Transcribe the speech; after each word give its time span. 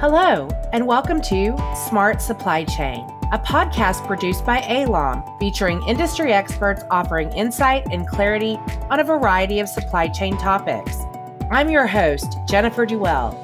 Hello, 0.00 0.48
and 0.72 0.86
welcome 0.86 1.20
to 1.20 1.54
Smart 1.86 2.22
Supply 2.22 2.64
Chain, 2.64 3.04
a 3.32 3.38
podcast 3.38 4.06
produced 4.06 4.46
by 4.46 4.62
ALOM 4.62 5.38
featuring 5.38 5.82
industry 5.86 6.32
experts 6.32 6.82
offering 6.90 7.30
insight 7.32 7.84
and 7.90 8.08
clarity 8.08 8.58
on 8.88 9.00
a 9.00 9.04
variety 9.04 9.60
of 9.60 9.68
supply 9.68 10.08
chain 10.08 10.38
topics. 10.38 10.96
I'm 11.50 11.68
your 11.68 11.86
host, 11.86 12.38
Jennifer 12.48 12.86
Duell. 12.86 13.36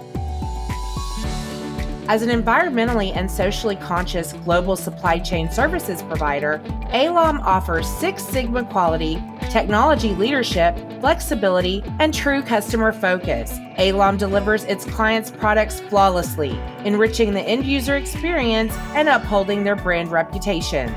As 2.09 2.23
an 2.23 2.31
environmentally 2.31 3.15
and 3.15 3.31
socially 3.31 3.77
conscious 3.77 4.33
global 4.33 4.77
supply 4.77 5.19
chain 5.19 5.51
services 5.51 6.03
provider, 6.05 6.63
ALOM 6.95 7.39
offers 7.43 7.87
Six 7.87 8.23
Sigma 8.25 8.65
quality, 8.65 9.23
technology 9.57 10.15
leadership, 10.17 10.77
flexibility, 11.01 11.83
and 11.99 12.13
true 12.13 12.43
customer 12.43 12.93
focus. 12.93 13.59
ALOM 13.79 14.19
delivers 14.19 14.65
its 14.65 14.85
clients' 14.85 15.31
products 15.31 15.81
flawlessly, 15.81 16.61
enriching 16.85 17.33
the 17.33 17.41
end 17.41 17.65
user 17.65 17.97
experience 17.97 18.75
and 18.95 19.09
upholding 19.09 19.65
their 19.65 19.75
brand 19.75 20.11
reputations. 20.11 20.93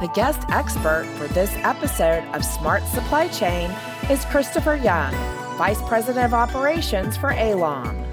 The 0.00 0.10
guest 0.12 0.40
expert 0.48 1.06
for 1.16 1.28
this 1.28 1.54
episode 1.58 2.24
of 2.34 2.44
Smart 2.44 2.82
Supply 2.88 3.28
Chain 3.28 3.70
is 4.10 4.24
Christopher 4.24 4.74
Young, 4.74 5.12
Vice 5.56 5.80
President 5.82 6.24
of 6.24 6.34
Operations 6.34 7.16
for 7.16 7.30
ALOM. 7.34 8.04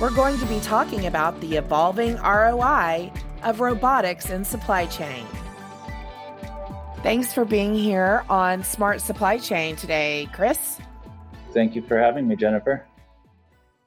We're 0.00 0.08
going 0.08 0.38
to 0.38 0.46
be 0.46 0.58
talking 0.60 1.04
about 1.04 1.38
the 1.42 1.56
evolving 1.56 2.16
ROI 2.16 3.12
of 3.44 3.60
robotics 3.60 4.30
in 4.30 4.44
supply 4.44 4.86
chain. 4.86 5.26
Thanks 7.02 7.32
for 7.32 7.44
being 7.44 7.74
here 7.74 8.24
on 8.30 8.64
Smart 8.64 9.00
Supply 9.00 9.36
Chain 9.36 9.76
today, 9.76 10.28
Chris. 10.32 10.78
Thank 11.52 11.76
you 11.76 11.82
for 11.82 11.98
having 11.98 12.26
me, 12.26 12.34
Jennifer. 12.34 12.86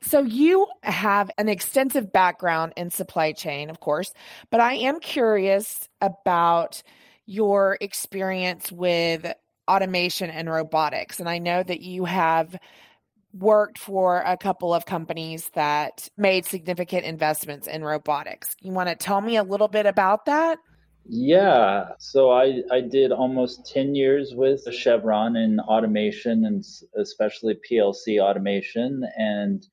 So, 0.02 0.22
you 0.22 0.68
have 0.84 1.32
an 1.40 1.50
extensive 1.50 2.14
background 2.14 2.74
in 2.78 2.92
supply 2.92 3.32
chain, 3.32 3.70
of 3.72 3.80
course, 3.80 4.14
but 4.52 4.60
I 4.60 4.76
am 4.76 5.00
curious 5.00 5.90
about 6.00 6.84
your 7.26 7.78
experience 7.82 8.72
with 8.72 9.34
automation 9.68 10.30
and 10.30 10.50
robotics. 10.50 11.20
And 11.20 11.28
I 11.28 11.40
know 11.40 11.62
that 11.64 11.82
you 11.82 12.06
have 12.06 12.56
worked 13.34 13.78
for 13.78 14.22
a 14.26 14.38
couple 14.38 14.74
of 14.74 14.86
companies 14.86 15.50
that 15.54 16.10
made 16.18 16.46
significant 16.46 17.06
investments 17.06 17.68
in 17.68 17.84
robotics. 17.84 18.56
You 18.62 18.72
want 18.72 18.90
to 18.90 18.96
tell 18.96 19.22
me 19.22 19.38
a 19.38 19.44
little 19.44 19.68
bit 19.68 19.86
about 19.86 20.26
that? 20.26 20.60
Yeah, 21.10 21.92
so 22.00 22.32
I, 22.32 22.64
I 22.72 22.82
did 22.82 23.14
almost 23.14 23.72
10 23.72 23.96
years 23.96 24.34
with 24.36 24.62
Chevron 24.74 25.38
in 25.38 25.60
automation 25.62 26.46
and 26.46 26.66
especially 26.98 27.58
PLC 27.70 28.20
automation. 28.20 29.08
And 29.18 29.66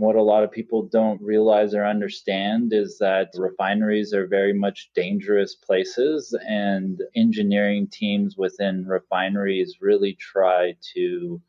what 0.00 0.16
a 0.16 0.22
lot 0.22 0.42
of 0.42 0.50
people 0.50 0.88
don't 0.90 1.20
realize 1.20 1.74
or 1.74 1.84
understand 1.84 2.72
is 2.72 2.98
that 2.98 3.28
refineries 3.36 4.12
are 4.14 4.26
very 4.26 4.54
much 4.54 4.90
dangerous 4.94 5.54
places, 5.54 6.34
and 6.48 7.02
engineering 7.14 7.86
teams 7.86 8.36
within 8.36 8.86
refineries 8.86 9.76
really 9.80 10.14
try 10.14 10.74
to 10.94 11.40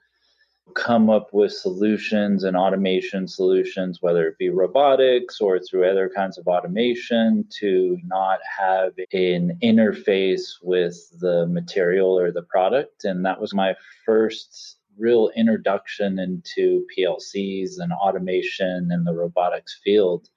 come 0.74 1.10
up 1.10 1.34
with 1.34 1.52
solutions 1.52 2.44
and 2.44 2.56
automation 2.56 3.28
solutions, 3.28 4.02
whether 4.02 4.28
it 4.28 4.38
be 4.38 4.50
robotics 4.50 5.42
or 5.42 5.60
through 5.60 5.90
other 5.90 6.10
kinds 6.16 6.38
of 6.38 6.48
automation, 6.48 7.46
to 7.60 7.98
not 8.06 8.40
have 8.60 8.94
an 9.14 9.58
interface 9.62 10.54
with 10.62 10.96
the 11.20 11.46
material 11.48 12.18
or 12.18 12.32
the 12.32 12.44
product. 12.44 13.04
And 13.04 13.26
that 13.26 13.42
was 13.42 13.54
my 13.54 13.76
first 14.06 14.78
real 14.98 15.32
introduction 15.36 16.20
into 16.20 16.86
PLCs 16.98 17.80
and 17.80 17.92
automation 17.94 18.90
in 18.92 19.04
the 19.04 19.14
robotics 19.14 19.80
field. 19.84 20.30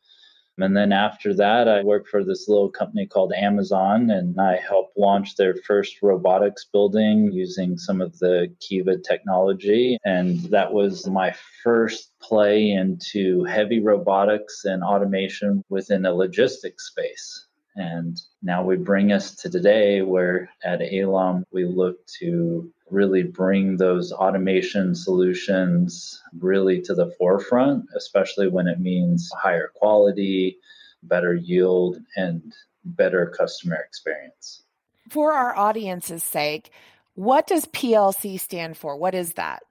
And 0.59 0.77
then 0.77 0.93
after 0.93 1.35
that, 1.35 1.69
I 1.69 1.83
worked 1.83 2.09
for 2.09 2.23
this 2.23 2.49
little 2.49 2.71
company 2.71 3.07
called 3.07 3.33
Amazon, 3.33 4.11
and 4.11 4.41
I 4.41 4.57
helped 4.57 4.97
launch 4.97 5.35
their 5.35 5.57
first 5.67 6.01
robotics 6.01 6.65
building 6.65 7.33
using 7.33 7.77
some 7.77 8.01
of 8.01 8.19
the 8.21 8.55
Kiva 8.61 8.99
technology. 8.99 9.99
And 10.05 10.41
that 10.51 10.73
was 10.73 11.09
my 11.09 11.35
first 11.65 12.13
play 12.21 12.71
into 12.71 13.45
heavy 13.45 13.81
robotics 13.81 14.65
and 14.65 14.85
automation 14.85 15.65
within 15.69 16.03
the 16.03 16.13
logistics 16.13 16.89
space. 16.89 17.47
And 17.77 18.21
now 18.43 18.63
we 18.63 18.77
bring 18.77 19.13
us 19.13 19.35
to 19.37 19.51
today 19.51 20.03
where 20.03 20.49
at 20.65 20.81
ALOM 20.81 21.45
we 21.53 21.65
look 21.65 22.07
to 22.19 22.73
really 22.91 23.23
bring 23.23 23.77
those 23.77 24.13
automation 24.13 24.95
solutions 24.95 26.23
really 26.39 26.81
to 26.83 26.95
the 26.95 27.11
forefront, 27.19 27.87
especially 27.97 28.49
when 28.49 28.69
it 28.69 28.79
means 28.81 29.31
higher 29.37 29.73
quality, 29.75 30.59
better 31.03 31.35
yield, 31.35 31.99
and 32.17 32.55
better 32.85 33.35
customer 33.37 33.77
experience. 33.77 34.63
For 35.11 35.33
our 35.33 35.57
audience's 35.57 36.23
sake, 36.23 36.71
what 37.15 37.47
does 37.47 37.67
PLC 37.67 38.39
stand 38.39 38.77
for? 38.77 38.97
What 38.97 39.15
is 39.15 39.35
that? 39.35 39.63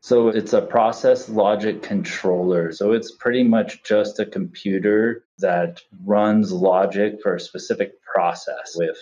So 0.00 0.28
it's 0.28 0.52
a 0.52 0.62
process 0.62 1.28
logic 1.28 1.82
controller. 1.82 2.72
So 2.72 2.92
it's 2.92 3.12
pretty 3.12 3.42
much 3.42 3.82
just 3.82 4.20
a 4.20 4.26
computer 4.26 5.24
that 5.38 5.80
runs 6.04 6.52
logic 6.52 7.20
for 7.22 7.34
a 7.34 7.40
specific 7.40 8.00
process 8.02 8.76
with 8.76 8.96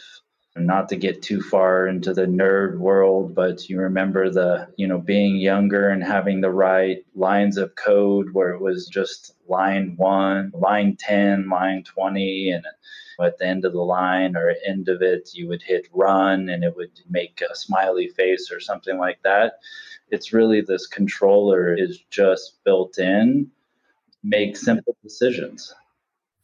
not 0.59 0.89
to 0.89 0.97
get 0.97 1.22
too 1.22 1.43
far 1.43 1.87
into 1.87 2.15
the 2.15 2.27
nerd 2.27 2.78
world, 2.78 3.34
but 3.34 3.69
you 3.69 3.78
remember 3.78 4.31
the, 4.31 4.69
you 4.77 4.87
know, 4.87 4.99
being 4.99 5.37
younger 5.37 5.89
and 5.89 6.03
having 6.03 6.41
the 6.41 6.50
right 6.50 7.05
lines 7.15 7.59
of 7.59 7.75
code 7.75 8.31
where 8.33 8.50
it 8.50 8.61
was 8.61 8.87
just 8.87 9.34
line 9.49 9.94
one, 9.97 10.50
line 10.55 10.97
10, 10.97 11.49
line 11.49 11.84
20, 11.84 12.50
and 12.50 12.65
at 13.22 13.39
the 13.39 13.47
end 13.47 13.65
of 13.65 13.72
the 13.72 13.83
line 13.83 14.37
or 14.37 14.55
end 14.67 14.89
of 14.89 15.03
it, 15.03 15.31
you 15.34 15.49
would 15.49 15.62
hit 15.62 15.89
run 15.93 16.49
and 16.49 16.65
it 16.65 16.75
would 16.77 17.00
make 17.09 17.43
a 17.43 17.55
smiley 17.55 18.09
face 18.09 18.50
or 18.50 18.61
something 18.61 18.99
like 18.99 19.23
that. 19.25 19.59
It's 20.11 20.33
really 20.33 20.61
this 20.61 20.87
controller 20.87 21.75
is 21.75 21.99
just 22.11 22.62
built 22.65 22.99
in, 22.99 23.50
make 24.23 24.56
simple 24.56 24.97
decisions. 25.03 25.75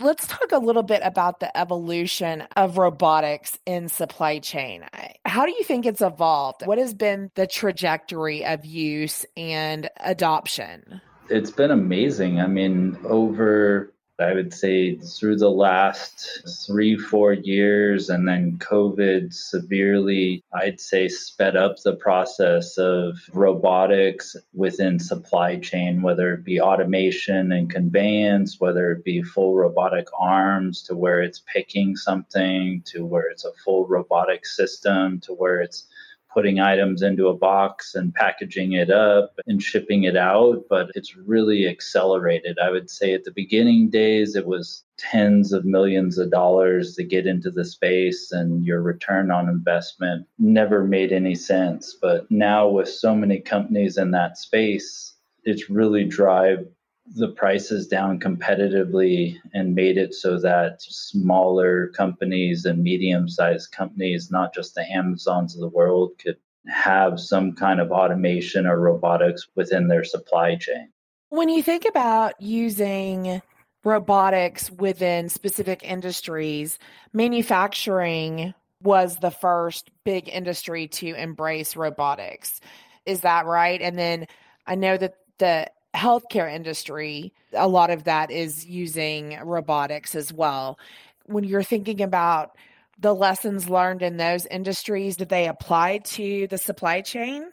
Let's 0.03 0.27
talk 0.27 0.51
a 0.51 0.59
little 0.59 0.83
bit 0.83 1.01
about 1.05 1.39
the 1.39 1.57
evolution 1.57 2.43
of 2.57 2.77
robotics 2.77 3.57
in 3.65 3.89
supply 3.89 4.41
chain. 4.41 4.85
How 5.25 5.47
do 5.47 5.53
you 5.53 5.63
think 5.63 5.87
it's 5.87 6.01
evolved? 6.01 6.67
What 6.67 6.79
has 6.79 6.93
been 6.93 7.31
the 7.37 7.47
trajectory 7.47 8.45
of 8.45 8.67
use 8.67 9.25
and 9.37 9.89
adoption? 10.01 11.01
It's 11.29 11.53
been 11.53 11.71
amazing. 11.71 12.41
I 12.41 12.49
mean, 12.49 12.99
over 13.05 13.92
I 14.19 14.35
would 14.35 14.53
say 14.53 14.97
through 14.97 15.37
the 15.37 15.51
last 15.51 16.43
three, 16.67 16.97
four 16.97 17.33
years, 17.33 18.11
and 18.11 18.29
then 18.29 18.59
COVID 18.59 19.33
severely, 19.33 20.45
I'd 20.53 20.81
say, 20.81 21.09
sped 21.09 21.57
up 21.57 21.79
the 21.79 21.97
process 21.97 22.79
of 22.79 23.19
robotics 23.33 24.37
within 24.53 24.99
supply 24.99 25.57
chain, 25.57 26.03
whether 26.03 26.35
it 26.35 26.45
be 26.45 26.61
automation 26.61 27.53
and 27.53 27.71
conveyance, 27.71 28.61
whether 28.61 28.93
it 28.93 29.05
be 29.05 29.23
full 29.23 29.55
robotic 29.55 30.07
arms 30.19 30.83
to 30.85 30.95
where 30.95 31.23
it's 31.23 31.43
picking 31.53 31.97
something, 31.97 32.83
to 32.87 33.05
where 33.05 33.29
it's 33.31 33.45
a 33.45 33.53
full 33.65 33.87
robotic 33.87 34.47
system, 34.47 35.21
to 35.21 35.33
where 35.33 35.61
it's 35.61 35.87
putting 36.35 36.61
items 36.61 37.03
into 37.03 37.29
a 37.29 37.37
box 37.37 37.95
and 37.95 38.15
packaging 38.15 38.73
it 38.73 38.91
up 38.91 39.35
and 39.47 39.63
shipping 39.63 40.05
it 40.05 40.17
out, 40.17 40.65
but 40.69 40.91
it's 40.95 41.17
really 41.17 41.69
accelerated. 41.69 42.59
I 42.59 42.71
would 42.71 42.91
say 42.91 43.15
at 43.15 43.25
the 43.25 43.33
beginning 43.33 43.91
days, 43.91 44.35
it 44.37 44.47
was 44.47 44.85
tens 44.99 45.53
of 45.53 45.65
millions 45.65 46.19
of 46.19 46.31
dollars 46.31 46.95
to 46.97 47.05
get 47.05 47.27
into 47.27 47.51
the 47.51 47.65
space, 47.65 48.33
and 48.33 48.65
your 48.65 48.83
return 48.83 49.31
on 49.31 49.49
investment 49.49 50.27
never 50.39 50.85
made 50.85 51.13
any 51.13 51.35
sense. 51.35 51.97
But 52.01 52.31
now, 52.31 52.69
with 52.69 52.89
so 52.89 53.15
many 53.15 53.41
companies 53.41 53.99
in 53.99 54.11
that 54.13 54.39
space, 54.39 55.15
it's 55.45 55.69
really 55.69 56.05
drive 56.05 56.67
the 57.15 57.29
prices 57.29 57.87
down 57.87 58.19
competitively 58.19 59.39
and 59.53 59.75
made 59.75 59.99
it 59.99 60.15
so 60.15 60.39
that 60.39 60.81
smaller 60.81 61.89
companies 61.89 62.65
and 62.65 62.83
medium 62.83 63.29
sized 63.29 63.71
companies, 63.73 64.31
not 64.31 64.55
just 64.55 64.75
the 64.75 64.91
Amazons 64.91 65.55
of 65.55 65.61
the 65.61 65.69
world, 65.69 66.13
could 66.19 66.37
have 66.69 67.21
some 67.21 67.55
kind 67.55 67.81
of 67.81 67.91
automation 67.91 68.67
or 68.67 68.79
robotics 68.81 69.49
within 69.55 69.89
their 69.89 70.05
supply 70.05 70.57
chain. 70.57 70.89
When 71.29 71.49
you 71.49 71.63
think 71.63 71.85
about 71.87 72.41
using 72.41 73.43
robotics 73.85 74.71
within 74.71 75.29
specific 75.29 75.83
industries, 75.83 76.79
manufacturing 77.13 78.55
was 78.83 79.17
the 79.17 79.31
first 79.31 79.91
big 80.05 80.29
industry 80.29 80.89
to 80.89 81.15
embrace 81.15 81.77
robotics. 81.77 82.61
Is 83.07 83.23
that 83.23 83.47
right? 83.47 83.81
And 83.81 83.99
then 83.99 84.27
I 84.67 84.77
know 84.77 84.97
that 84.97 85.15
the 85.39 85.69
healthcare 85.95 86.53
industry, 86.53 87.33
a 87.53 87.69
lot 87.69 87.91
of 87.91 88.05
that 88.05 88.31
is 88.31 88.67
using 88.67 89.39
robotics 89.43 90.15
as 90.15 90.33
well. 90.33 90.79
When 91.27 91.45
you're 91.45 91.63
thinking 91.63 92.01
about 92.01 92.57
the 92.99 93.15
lessons 93.15 93.69
learned 93.69 94.03
in 94.03 94.17
those 94.17 94.47
industries, 94.47 95.17
did 95.17 95.29
they 95.29 95.49
apply 95.49 95.99
to 95.99 96.47
the 96.49 96.59
supply 96.59 97.01
chain? 97.01 97.51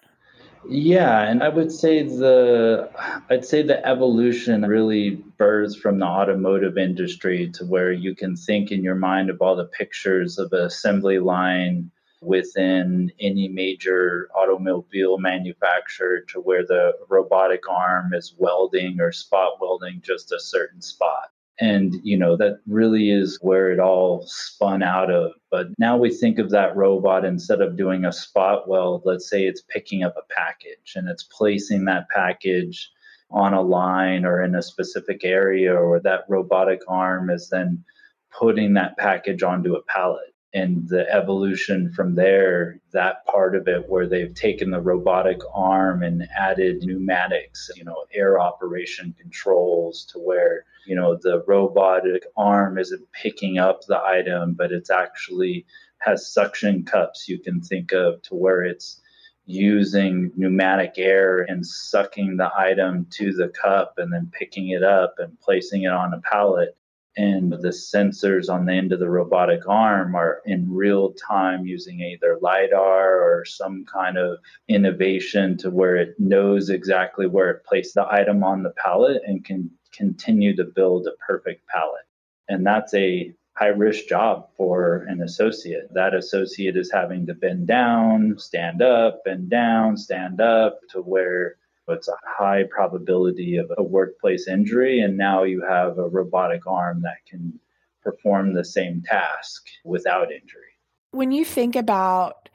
Yeah, 0.68 1.22
and 1.22 1.42
I 1.42 1.50
would 1.50 1.72
say 1.72 2.04
the 2.04 2.90
I'd 3.30 3.46
say 3.46 3.62
the 3.62 3.86
evolution 3.88 4.64
really 4.64 5.12
births 5.38 5.76
from 5.76 6.00
the 6.00 6.06
automotive 6.06 6.78
industry 6.78 7.50
to 7.54 7.66
where 7.66 7.94
you 7.94 8.14
can 8.14 8.36
think 8.36 8.72
in 8.72 8.84
your 8.84 8.96
mind 8.96 9.30
of 9.30 9.42
all 9.42 9.56
the 9.56 9.66
pictures 9.66 10.38
of 10.38 10.52
an 10.52 10.62
assembly 10.62 11.20
line 11.20 11.92
within 12.21 13.12
any 13.19 13.48
major 13.48 14.30
automobile 14.36 15.18
manufacturer 15.18 16.21
to 16.21 16.39
where 16.39 16.66
the 16.66 16.94
robotic 17.07 17.62
arm 17.69 18.13
is 18.13 18.36
welding 18.38 19.00
or 19.00 19.12
spot 19.12 19.54
welding 19.62 20.01
just 20.04 20.31
a 20.31 20.39
certain 20.39 20.81
spot. 20.81 21.30
And, 21.62 21.95
you 22.04 22.18
know, 22.18 22.38
that 22.38 22.60
really 22.68 23.12
is 23.12 23.38
where 23.42 23.71
it 23.71 23.80
all 23.80 24.25
spun 24.27 24.81
out 24.81 25.12
of. 25.12 25.33
But 25.51 25.68
now 25.77 25.98
we 25.98 26.10
think 26.10 26.39
of 26.39 26.51
that 26.51 26.75
robot 26.75 27.25
instead 27.25 27.62
of 27.62 27.75
doing 27.75 28.06
a 28.06 28.13
spot 28.13 28.69
weld, 28.69 29.01
let's 29.06 29.30
say 29.30 29.45
it's 29.45 29.63
picking 29.69 30.04
up 30.04 30.16
a 30.18 30.33
package 30.33 30.94
and 30.95 31.10
it's 31.10 31.24
placing 31.24 31.86
that 31.86 32.07
package 32.10 32.89
on 33.31 33.54
a 33.54 33.62
line 33.62 34.25
or 34.25 34.42
in 34.42 34.56
a 34.56 34.62
specific 34.62 35.24
area, 35.24 35.74
or 35.75 36.00
that 36.00 36.24
robotic 36.30 36.80
arm 36.88 37.30
is 37.30 37.50
then 37.50 37.83
putting 38.31 38.74
that 38.74 38.98
package 38.98 39.44
onto 39.44 39.75
a 39.75 39.83
pallet 39.83 40.33
and 40.54 40.88
the 40.90 41.07
evolution 41.13 41.92
from 41.92 42.16
there, 42.16 42.80
that 42.92 43.25
part 43.25 43.56
of 43.56 43.68
it 43.68 43.88
where 43.88 44.07
they've 44.07 44.34
taken 44.34 44.72
the 44.72 44.81
robotic 44.81 45.40
arm 45.54 46.01
and 46.01 46.28
added 46.38 46.81
pneumatics, 46.81 47.69
you 47.75 47.84
know, 47.84 48.06
air 48.13 48.40
operation 48.40 49.13
controls 49.19 50.06
to 50.12 50.19
where, 50.19 50.66
you 50.88 50.96
know, 50.96 51.16
the 51.22 51.44
robotic 51.46 52.24
arm 52.36 52.80
isn't 52.80 53.12
picking 53.12 53.60
up 53.60 53.86
the 53.86 54.01
item, 54.01 54.54
but 54.54 54.72
it's 54.72 54.90
actually 54.90 55.66
has 56.00 56.31
suction 56.31 56.84
cups 56.84 57.30
you 57.30 57.38
can 57.38 57.62
think 57.62 57.92
of 57.92 58.22
to 58.24 58.34
where 58.34 58.63
it's 58.63 59.02
using 59.45 60.31
pneumatic 60.36 60.94
air 60.98 61.42
and 61.42 61.66
sucking 61.66 62.38
the 62.38 62.50
item 62.57 63.06
to 63.10 63.34
the 63.34 63.50
cup 63.50 63.95
and 63.98 64.13
then 64.13 64.31
picking 64.31 64.69
it 64.69 64.84
up 64.84 65.16
and 65.18 65.40
placing 65.42 65.84
it 65.84 65.92
on 65.92 66.13
a 66.13 66.22
pallet 66.22 66.78
and 67.18 67.52
the 67.52 67.70
sensors 67.70 68.50
on 68.50 68.66
the 68.66 68.74
end 68.74 68.92
of 68.92 69.00
the 69.00 69.10
robotic 69.10 69.68
arm 69.68 70.16
are 70.16 70.42
in 70.46 70.72
real 70.72 71.14
time 71.14 71.66
using 71.66 72.00
either 72.02 72.38
lidar 72.42 73.20
or 73.22 73.44
some 73.46 73.86
kind 73.86 74.18
of 74.18 74.38
innovation 74.68 75.58
to 75.58 75.70
where 75.70 75.96
it 75.96 76.16
knows 76.20 76.70
exactly 76.70 77.26
where 77.26 77.50
it 77.50 77.66
placed 77.66 77.96
the 77.96 78.08
item 78.14 78.44
on 78.44 78.64
the 78.64 78.74
pallet 78.84 79.22
and 79.26 79.44
can 79.44 79.70
continue 79.92 80.56
to 80.56 80.64
build 80.64 81.08
a 81.08 81.26
perfect 81.26 81.68
pallet. 81.68 82.06
And 82.48 82.66
that's 82.66 82.94
a 82.94 83.34
high 83.60 83.68
risk 83.68 84.08
job 84.08 84.48
for 84.56 85.06
an 85.10 85.22
associate. 85.22 85.94
That 85.94 86.14
associate 86.14 86.78
is 86.78 86.92
having 86.92 87.26
to 87.26 87.34
bend 87.34 87.68
down 87.68 88.36
stand 88.38 88.82
up 88.82 89.24
bend 89.26 89.50
down 89.50 89.98
stand 89.98 90.40
up 90.40 90.80
to 90.92 91.02
where 91.02 91.58
it's 91.92 92.08
a 92.08 92.18
high 92.26 92.64
probability 92.70 93.58
of 93.58 93.72
a 93.78 93.84
workplace 93.84 94.48
injury. 94.48 95.02
And 95.02 95.18
now 95.18 95.44
you 95.44 95.64
have 95.68 95.98
a 95.98 96.08
robotic 96.08 96.66
arm 96.68 97.02
that 97.02 97.26
can 97.28 97.60
perform 98.04 98.54
the 98.54 98.66
same 98.66 99.02
task 99.02 99.68
without 99.84 100.32
injury. 100.32 100.78
When 101.12 101.32
you 101.32 101.44
think 101.44 101.76
about 101.76 102.49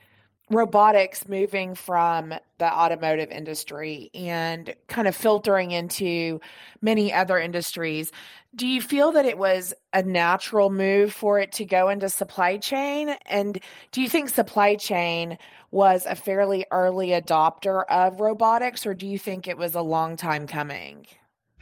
robotics 0.51 1.27
moving 1.29 1.75
from 1.75 2.35
the 2.59 2.73
automotive 2.73 3.31
industry 3.31 4.11
and 4.15 4.75
kind 4.89 5.09
of 5.09 5.17
filtering 5.17 5.71
into 5.71 6.41
many 6.83 7.13
other 7.13 7.39
industries, 7.39 8.13
do 8.55 8.67
you 8.67 8.81
feel 8.81 9.11
that 9.13 9.25
it 9.25 9.39
was 9.39 9.75
a 9.93 10.03
natural 10.03 10.71
move 10.71 11.13
for 11.13 11.41
it 11.41 11.51
to 11.53 11.65
go 11.65 11.89
into 11.89 12.09
supply 12.09 12.57
chain? 12.59 13.17
And 13.27 13.59
do 13.91 14.03
you 14.03 14.09
think 14.09 14.29
supply 14.29 14.77
chain 14.77 15.39
was 15.71 16.07
a 16.07 16.15
fairly 16.15 16.67
early 16.71 17.09
adopter 17.09 17.85
of 17.89 18.21
robotics, 18.21 18.87
or 18.87 18.95
do 18.95 19.07
you 19.07 19.19
think 19.19 19.49
it 19.49 19.59
was 19.59 19.75
a 19.75 19.83
long 19.83 20.17
time 20.17 20.47
coming? 20.47 21.07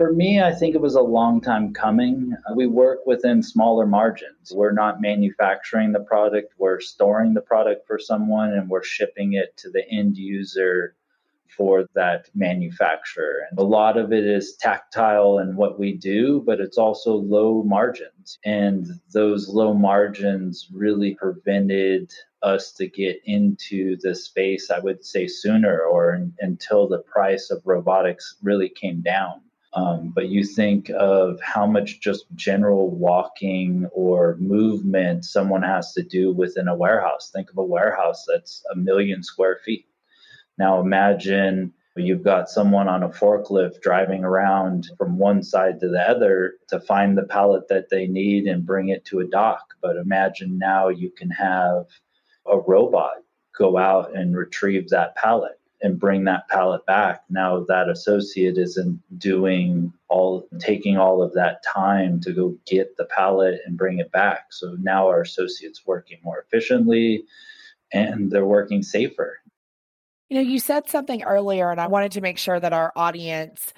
For 0.03 0.11
me, 0.13 0.43
I 0.43 0.53
think 0.53 0.75
it 0.75 0.81
was 0.81 0.97
a 0.97 1.01
long 1.01 1.41
time 1.41 1.73
coming. 1.73 2.35
Uh, 2.35 2.55
we 2.57 2.67
work 2.67 3.07
within 3.07 3.41
smaller 3.41 3.87
margins. 3.87 4.51
We're 4.53 4.73
not 4.73 5.01
manufacturing 5.01 5.93
the 5.93 6.01
product, 6.01 6.55
we're 6.59 6.81
storing 6.81 7.35
the 7.35 7.41
product 7.41 7.87
for 7.87 8.01
someone 8.01 8.53
and 8.53 8.69
we're 8.69 8.83
shipping 8.83 9.35
it 9.35 9.57
to 9.59 9.71
the 9.71 9.89
end 9.89 10.17
user 10.17 10.97
for 11.57 11.87
that 11.95 12.29
manufacturer. 12.35 13.47
And 13.49 13.57
a 13.61 13.63
lot 13.63 13.97
of 13.97 14.13
it 14.13 14.27
is 14.27 14.57
tactile 14.57 15.39
in 15.39 15.55
what 15.55 15.79
we 15.79 15.93
do, 15.93 16.43
but 16.45 16.59
it's 16.59 16.79
also 16.79 17.15
low 17.15 17.63
margins. 17.63 18.41
And 18.45 18.89
those 19.13 19.49
low 19.49 19.73
margins 19.73 20.67
really 20.73 21.15
prevented 21.15 22.11
us 22.43 22.73
to 22.73 22.89
get 22.89 23.21
into 23.25 23.97
the 24.01 24.17
space, 24.17 24.69
I 24.69 24.81
would 24.81 25.05
say, 25.05 25.29
sooner 25.29 25.81
or 25.81 26.13
in, 26.13 26.35
until 26.41 26.89
the 26.89 27.05
price 27.05 27.53
of 27.53 27.63
robotics 27.65 28.35
really 28.43 28.69
came 28.69 29.01
down. 29.01 29.43
Um, 29.75 30.13
but 30.15 30.29
you 30.29 30.45
think 30.45 30.91
of 30.91 31.41
how 31.41 31.67
much 31.67 32.01
just 32.01 32.27
general 32.35 32.91
walking 32.91 33.89
or 33.93 34.37
movement 34.39 35.25
someone 35.25 35.63
has 35.63 35.93
to 35.95 36.03
do 36.03 36.33
within 36.33 36.69
a 36.69 36.77
warehouse. 36.77 37.31
Think 37.33 37.51
of 37.51 37.57
a 37.57 37.65
warehouse 37.65 38.25
that's 38.31 38.63
a 38.71 38.77
million 38.77 39.23
square 39.23 39.61
feet. 39.65 39.87
Now 40.59 40.81
imagine 40.81 41.73
you've 41.97 42.23
got 42.23 42.51
someone 42.51 42.89
on 42.89 43.03
a 43.03 43.09
forklift 43.09 43.81
driving 43.81 44.25
around 44.25 44.91
from 44.99 45.19
one 45.19 45.43
side 45.43 45.81
to 45.81 45.89
the 45.89 46.01
other 46.01 46.55
to 46.69 46.81
find 46.81 47.17
the 47.17 47.25
pallet 47.25 47.69
that 47.69 47.89
they 47.91 48.07
need 48.07 48.47
and 48.47 48.67
bring 48.67 48.89
it 48.89 49.05
to 49.07 49.21
a 49.21 49.27
dock. 49.27 49.75
But 49.81 49.97
imagine 49.97 50.59
now 50.59 50.89
you 50.89 51.11
can 51.11 51.31
have 51.31 51.87
a 52.47 52.59
robot 52.59 53.17
go 53.57 53.79
out 53.79 54.15
and 54.15 54.37
retrieve 54.37 54.89
that 54.91 55.15
pallet 55.17 55.59
and 55.83 55.99
bring 55.99 56.25
that 56.25 56.49
pallet 56.49 56.87
back. 56.87 57.25
Now 57.29 57.65
that 57.65 57.89
associate 57.89 58.57
isn't 58.57 59.01
doing 59.19 59.93
all 60.09 60.49
taking 60.59 60.97
all 60.97 61.23
of 61.23 61.35
that 61.35 61.63
time 61.65 62.21
to 62.21 62.33
go 62.33 62.57
get 62.67 62.97
the 62.97 63.05
pallet 63.07 63.61
and 63.67 63.77
bring 63.77 63.99
it 63.99 64.13
back. 64.13 64.53
So 64.53 64.77
now 64.81 65.09
our 65.09 65.23
associates 65.23 65.83
working 65.85 66.19
more 66.23 66.39
efficiently 66.39 67.25
and 67.93 68.31
they're 68.31 68.47
working 68.47 68.83
safer. 68.83 69.39
You 70.29 70.37
know, 70.37 70.49
you 70.49 70.61
said 70.61 70.89
something 70.89 71.23
earlier 71.25 71.71
and 71.71 71.81
I 71.81 71.89
wanted 71.89 72.13
to 72.13 72.21
make 72.21 72.39
sure 72.39 72.59
that 72.59 72.73
our 72.73 72.93
audience 72.97 73.75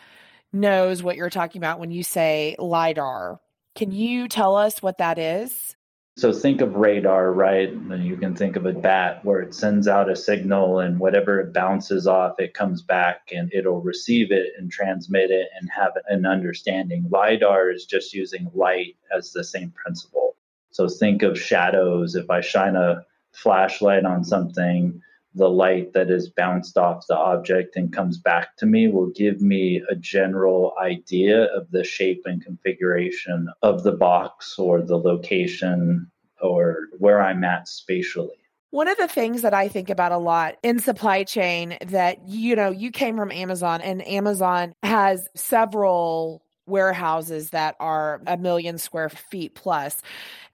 knows 0.53 1.03
what 1.03 1.17
you're 1.17 1.31
talking 1.31 1.59
about 1.59 1.81
when 1.81 1.91
you 1.91 2.05
say 2.05 2.55
lidar. 2.59 3.41
Can 3.75 3.91
you 3.91 4.29
tell 4.29 4.55
us 4.55 4.81
what 4.81 4.99
that 4.99 5.19
is? 5.19 5.75
So 6.17 6.33
think 6.33 6.61
of 6.61 6.77
radar, 6.77 7.33
right? 7.33 7.73
You 7.73 8.17
can 8.17 8.37
think 8.37 8.55
of 8.55 8.67
a 8.67 8.73
bat 8.73 9.25
where 9.25 9.41
it 9.41 9.53
sends 9.53 9.89
out 9.89 10.09
a 10.09 10.15
signal 10.15 10.79
and 10.79 11.01
whatever 11.01 11.41
it 11.41 11.53
bounces 11.53 12.07
off, 12.07 12.39
it 12.39 12.55
comes 12.55 12.83
back 12.83 13.31
and 13.35 13.53
it'll 13.53 13.81
receive 13.81 14.31
it 14.31 14.53
and 14.57 14.71
transmit 14.71 15.33
it 15.33 15.49
and 15.59 15.69
have 15.71 15.93
an 16.09 16.25
understanding. 16.25 17.09
LIDAR 17.11 17.73
is 17.73 17.85
just 17.85 18.15
using 18.15 18.49
light 18.55 18.97
as 19.15 19.33
the 19.33 19.43
same 19.43 19.73
principle. 19.73 20.37
So 20.71 20.89
think 20.89 21.25
of 21.25 21.39
shadows. 21.39 22.15
If 22.15 22.31
I 22.31 22.41
shine 22.43 22.77
a 22.77 23.05
flashlight 23.33 24.05
on 24.05 24.23
something, 24.23 25.03
the 25.35 25.51
light 25.51 25.93
that 25.95 26.11
is 26.11 26.31
bounced 26.31 26.79
off 26.79 27.09
the 27.09 27.17
object 27.17 27.75
and 27.75 27.93
comes 27.93 28.19
back 28.19 28.57
to 28.59 28.67
me 28.67 28.87
will 28.87 29.11
give 29.11 29.41
me 29.41 29.83
a 29.91 29.97
general 29.97 30.75
idea 30.81 31.45
of 31.47 31.69
the 31.73 31.83
shape 31.83 32.23
and 32.25 32.45
configuration 32.45 33.49
of 33.63 33.83
the 33.83 33.93
box 33.93 34.57
or 34.59 34.81
the 34.81 34.97
location 34.97 36.09
or 36.41 36.89
where 36.99 37.21
I'm 37.23 37.45
at 37.45 37.69
spatially. 37.69 38.37
One 38.71 38.89
of 38.89 38.97
the 38.99 39.07
things 39.07 39.43
that 39.43 39.55
I 39.55 39.69
think 39.69 39.89
about 39.89 40.11
a 40.11 40.19
lot 40.19 40.57
in 40.65 40.81
supply 40.81 41.23
chain 41.23 41.79
that 41.87 42.27
you 42.27 42.57
know, 42.57 42.71
you 42.71 42.91
came 42.91 43.17
from 43.17 43.31
Amazon 43.31 43.81
and 43.81 44.07
Amazon 44.07 44.75
has 44.83 45.29
several 45.37 46.43
warehouses 46.67 47.51
that 47.51 47.77
are 47.79 48.21
a 48.27 48.37
million 48.37 48.79
square 48.79 49.09
feet 49.09 49.55
plus. 49.55 50.03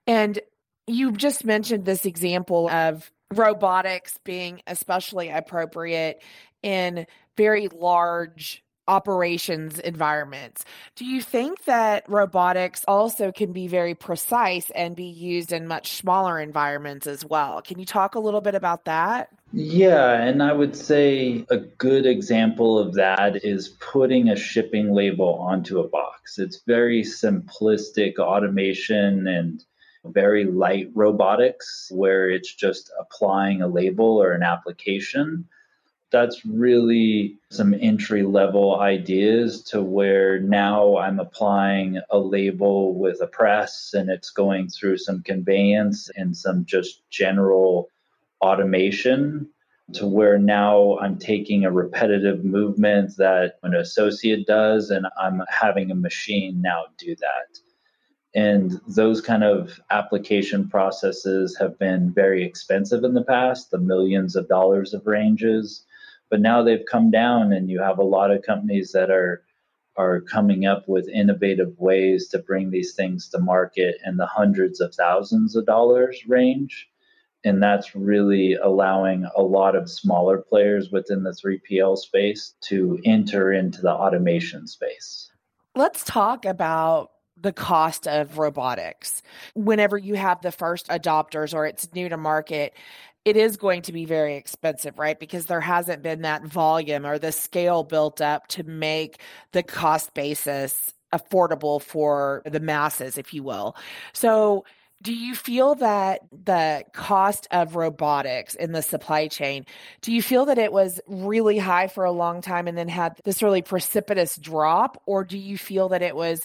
And 0.06 0.38
you 0.87 1.12
just 1.12 1.44
mentioned 1.44 1.84
this 1.84 2.04
example 2.04 2.68
of 2.68 3.10
robotics 3.32 4.18
being 4.25 4.60
especially 4.66 5.30
appropriate 5.30 6.22
in 6.62 7.06
very 7.37 7.68
large 7.68 8.62
operations 8.88 9.78
environments. 9.78 10.64
Do 10.96 11.04
you 11.04 11.22
think 11.22 11.64
that 11.64 12.08
robotics 12.08 12.84
also 12.88 13.30
can 13.30 13.52
be 13.52 13.68
very 13.68 13.94
precise 13.94 14.70
and 14.75 14.96
be 14.96 15.04
used 15.04 15.52
in 15.52 15.66
much 15.66 15.92
smaller 15.92 16.40
environments 16.40 17.06
as 17.06 17.25
well? 17.25 17.62
Can 17.62 17.78
you 17.78 17.87
talk 17.87 18.14
a 18.14 18.20
little 18.20 18.40
bit 18.40 18.54
about 18.54 18.87
that? 18.87 19.28
Yeah, 19.52 20.12
and 20.12 20.42
I 20.42 20.52
would 20.52 20.76
say 20.76 21.44
a 21.50 21.58
good 21.58 22.06
example 22.06 22.78
of 22.78 22.94
that 22.94 23.44
is 23.44 23.68
putting 23.80 24.28
a 24.28 24.37
shipping 24.37 24.92
label 24.92 25.34
onto 25.34 25.80
a 25.80 25.88
box. 25.88 26.38
It's 26.38 26.62
very 26.66 27.02
simplistic 27.02 28.18
automation 28.18 29.26
and 29.26 29.64
very 30.04 30.44
light 30.44 30.90
robotics 30.94 31.90
where 31.92 32.30
it's 32.30 32.54
just 32.54 32.90
applying 32.99 33.60
a 33.60 33.68
label 33.68 34.22
or 34.22 34.32
an 34.32 34.42
application. 34.42 35.46
That's 36.12 36.44
really 36.44 37.38
some 37.50 37.74
entry 37.80 38.24
level 38.24 38.80
ideas 38.80 39.62
to 39.64 39.80
where 39.80 40.40
now 40.40 40.96
I'm 40.96 41.20
applying 41.20 42.00
a 42.10 42.18
label 42.18 42.98
with 42.98 43.20
a 43.20 43.28
press 43.28 43.94
and 43.94 44.10
it's 44.10 44.30
going 44.30 44.68
through 44.70 44.98
some 44.98 45.22
conveyance 45.22 46.10
and 46.16 46.36
some 46.36 46.64
just 46.64 47.08
general 47.10 47.88
automation 48.40 49.48
to 49.92 50.06
where 50.06 50.38
now 50.38 50.98
I'm 50.98 51.18
taking 51.18 51.64
a 51.64 51.70
repetitive 51.70 52.44
movement 52.44 53.16
that 53.16 53.58
an 53.62 53.74
associate 53.74 54.46
does 54.46 54.90
and 54.90 55.06
I'm 55.20 55.42
having 55.48 55.90
a 55.90 55.96
machine 55.96 56.60
now 56.60 56.84
do 56.98 57.16
that. 57.16 57.58
And 58.34 58.80
those 58.86 59.20
kind 59.20 59.42
of 59.42 59.80
application 59.90 60.68
processes 60.68 61.56
have 61.58 61.78
been 61.78 62.12
very 62.12 62.44
expensive 62.44 63.02
in 63.02 63.14
the 63.14 63.24
past, 63.24 63.70
the 63.70 63.78
millions 63.78 64.36
of 64.36 64.48
dollars 64.48 64.94
of 64.94 65.06
ranges. 65.06 65.84
But 66.30 66.40
now 66.40 66.62
they've 66.62 66.87
come 66.90 67.10
down, 67.10 67.52
and 67.52 67.68
you 67.68 67.80
have 67.80 67.99
a 67.99 68.04
lot 68.04 68.30
of 68.30 68.42
companies 68.42 68.92
that 68.92 69.10
are 69.10 69.42
are 69.96 70.20
coming 70.20 70.64
up 70.64 70.88
with 70.88 71.08
innovative 71.08 71.75
ways 71.78 72.28
to 72.28 72.38
bring 72.38 72.70
these 72.70 72.94
things 72.94 73.28
to 73.28 73.38
market 73.38 73.96
in 74.06 74.16
the 74.16 74.26
hundreds 74.26 74.80
of 74.80 74.94
thousands 74.94 75.56
of 75.56 75.66
dollars 75.66 76.16
range. 76.26 76.88
And 77.44 77.62
that's 77.62 77.94
really 77.94 78.54
allowing 78.54 79.26
a 79.37 79.42
lot 79.42 79.75
of 79.75 79.90
smaller 79.90 80.38
players 80.38 80.90
within 80.90 81.22
the 81.22 81.32
3PL 81.32 81.99
space 81.99 82.54
to 82.62 82.99
enter 83.04 83.52
into 83.52 83.82
the 83.82 83.92
automation 83.92 84.66
space. 84.66 85.30
Let's 85.75 86.04
talk 86.04 86.44
about 86.44 87.10
the 87.37 87.52
cost 87.52 88.06
of 88.06 88.38
robotics. 88.38 89.22
Whenever 89.54 89.96
you 89.96 90.14
have 90.16 90.42
the 90.42 90.52
first 90.52 90.88
adopters 90.88 91.54
or 91.54 91.64
it's 91.64 91.92
new 91.94 92.08
to 92.08 92.18
market, 92.18 92.75
it 93.24 93.36
is 93.36 93.56
going 93.56 93.82
to 93.82 93.92
be 93.92 94.04
very 94.04 94.36
expensive, 94.36 94.98
right? 94.98 95.18
Because 95.18 95.46
there 95.46 95.60
hasn't 95.60 96.02
been 96.02 96.22
that 96.22 96.44
volume 96.44 97.04
or 97.06 97.18
the 97.18 97.32
scale 97.32 97.84
built 97.84 98.20
up 98.20 98.46
to 98.48 98.62
make 98.62 99.20
the 99.52 99.62
cost 99.62 100.14
basis 100.14 100.94
affordable 101.12 101.82
for 101.82 102.42
the 102.46 102.60
masses, 102.60 103.18
if 103.18 103.34
you 103.34 103.42
will. 103.42 103.76
So, 104.12 104.64
do 105.02 105.14
you 105.14 105.34
feel 105.34 105.76
that 105.76 106.20
the 106.30 106.84
cost 106.92 107.48
of 107.50 107.74
robotics 107.74 108.54
in 108.54 108.72
the 108.72 108.82
supply 108.82 109.28
chain 109.28 109.64
do 110.02 110.12
you 110.12 110.22
feel 110.22 110.44
that 110.44 110.58
it 110.58 110.72
was 110.72 111.00
really 111.06 111.56
high 111.56 111.86
for 111.86 112.04
a 112.04 112.12
long 112.12 112.42
time 112.42 112.68
and 112.68 112.76
then 112.76 112.88
had 112.88 113.18
this 113.24 113.42
really 113.42 113.62
precipitous 113.62 114.36
drop 114.36 115.00
or 115.06 115.24
do 115.24 115.38
you 115.38 115.56
feel 115.56 115.88
that 115.88 116.02
it 116.02 116.14
was 116.14 116.44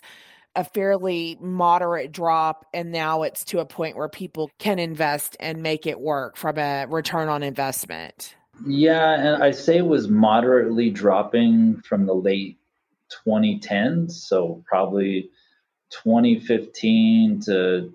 a 0.56 0.64
fairly 0.64 1.38
moderate 1.42 2.12
drop 2.12 2.66
and 2.74 2.92
now 2.92 3.24
it's 3.24 3.44
to 3.46 3.60
a 3.60 3.66
point 3.66 3.98
where 3.98 4.10
people 4.10 4.50
can 4.58 4.80
invest 4.80 5.36
and 5.40 5.62
make 5.62 5.86
it 5.86 6.00
work 6.00 6.38
from 6.38 6.58
a 6.58 6.86
return 6.86 7.28
on 7.28 7.44
investment. 7.44 8.36
Yeah 8.66 9.14
and 9.14 9.44
i 9.44 9.52
say 9.52 9.78
it 9.78 9.86
was 9.86 10.08
moderately 10.08 10.90
dropping 10.90 11.82
from 11.82 12.06
the 12.06 12.16
late 12.16 12.58
2010s 13.28 14.12
so 14.12 14.64
probably 14.66 15.30
2015 15.92 17.42
to 17.42 17.92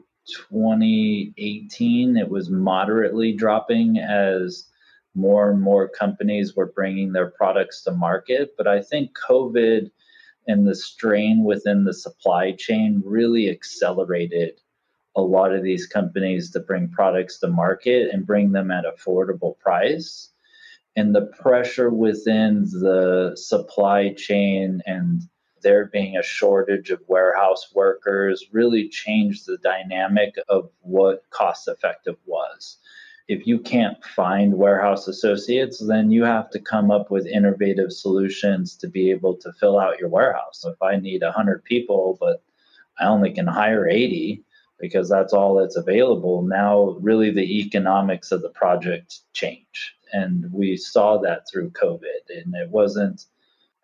2018 0.50 2.16
it 2.16 2.28
was 2.28 2.50
moderately 2.50 3.32
dropping 3.32 3.98
as 3.98 4.66
more 5.14 5.50
and 5.50 5.60
more 5.60 5.88
companies 5.88 6.54
were 6.54 6.66
bringing 6.66 7.12
their 7.12 7.26
products 7.26 7.82
to 7.82 7.90
market. 7.90 8.54
But 8.56 8.66
i 8.66 8.82
think 8.82 9.10
covid 9.28 9.90
and 10.46 10.66
the 10.66 10.74
strain 10.74 11.44
within 11.44 11.84
the 11.84 11.94
supply 11.94 12.52
chain 12.52 13.02
really 13.04 13.50
accelerated 13.50 14.60
a 15.16 15.22
lot 15.22 15.54
of 15.54 15.62
these 15.62 15.86
companies 15.86 16.50
to 16.50 16.60
bring 16.60 16.88
products 16.88 17.38
to 17.38 17.48
market 17.48 18.10
and 18.12 18.26
bring 18.26 18.52
them 18.52 18.70
at 18.70 18.84
affordable 18.84 19.58
price. 19.58 20.30
And 20.96 21.14
the 21.14 21.26
pressure 21.26 21.90
within 21.90 22.64
the 22.64 23.32
supply 23.36 24.12
chain 24.14 24.82
and 24.86 25.22
there 25.62 25.86
being 25.86 26.16
a 26.16 26.22
shortage 26.22 26.90
of 26.90 27.02
warehouse 27.06 27.72
workers 27.74 28.46
really 28.52 28.88
changed 28.88 29.46
the 29.46 29.58
dynamic 29.58 30.34
of 30.48 30.70
what 30.80 31.28
cost 31.30 31.68
effective 31.68 32.16
was 32.24 32.78
if 33.30 33.46
you 33.46 33.60
can't 33.60 34.04
find 34.04 34.58
warehouse 34.58 35.06
associates, 35.06 35.78
then 35.78 36.10
you 36.10 36.24
have 36.24 36.50
to 36.50 36.58
come 36.58 36.90
up 36.90 37.12
with 37.12 37.28
innovative 37.28 37.92
solutions 37.92 38.74
to 38.74 38.88
be 38.88 39.08
able 39.12 39.36
to 39.36 39.52
fill 39.52 39.78
out 39.78 40.00
your 40.00 40.08
warehouse. 40.08 40.64
If 40.66 40.82
I 40.82 40.96
need 40.96 41.22
100 41.22 41.62
people, 41.62 42.18
but 42.18 42.42
I 42.98 43.06
only 43.06 43.30
can 43.32 43.46
hire 43.46 43.88
80 43.88 44.42
because 44.80 45.08
that's 45.08 45.32
all 45.32 45.54
that's 45.54 45.76
available, 45.76 46.42
now 46.42 46.96
really 47.00 47.30
the 47.30 47.60
economics 47.60 48.32
of 48.32 48.42
the 48.42 48.48
project 48.48 49.20
change. 49.32 49.94
And 50.12 50.52
we 50.52 50.76
saw 50.76 51.18
that 51.18 51.48
through 51.48 51.70
COVID. 51.70 52.22
And 52.30 52.52
it 52.56 52.68
wasn't 52.70 53.26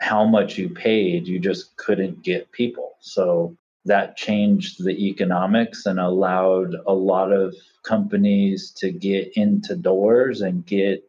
how 0.00 0.24
much 0.24 0.58
you 0.58 0.70
paid, 0.70 1.28
you 1.28 1.38
just 1.38 1.76
couldn't 1.76 2.24
get 2.24 2.50
people. 2.50 2.96
So 2.98 3.56
that 3.86 4.16
changed 4.16 4.84
the 4.84 5.08
economics 5.08 5.86
and 5.86 5.98
allowed 5.98 6.74
a 6.86 6.92
lot 6.92 7.32
of 7.32 7.54
companies 7.84 8.70
to 8.72 8.90
get 8.90 9.32
into 9.36 9.76
doors 9.76 10.40
and 10.40 10.66
get 10.66 11.08